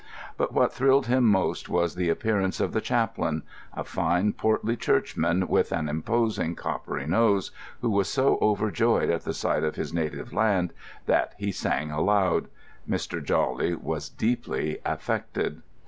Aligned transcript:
But 0.35 0.51
what 0.51 0.73
thrilled 0.73 1.05
him 1.05 1.25
most 1.25 1.69
was 1.69 1.93
the 1.93 2.09
appearance 2.09 2.59
of 2.59 2.73
the 2.73 2.81
chaplain; 2.81 3.43
a 3.71 3.83
fine, 3.83 4.33
portly 4.33 4.75
churchman 4.75 5.47
with 5.47 5.71
an 5.71 5.87
imposing, 5.87 6.55
coppery 6.55 7.05
nose, 7.05 7.51
who 7.81 7.89
was 7.91 8.09
so 8.09 8.39
overjoyed 8.41 9.11
at 9.11 9.25
the 9.25 9.33
sight 9.35 9.63
of 9.63 9.75
his 9.75 9.93
native 9.93 10.33
land 10.33 10.73
that 11.05 11.35
he 11.37 11.51
sang 11.51 11.91
aloud. 11.91 12.47
Mr. 12.89 13.23
Jawley 13.23 13.75
was 13.75 14.09
deeply 14.09 14.79
affected. 14.85 15.61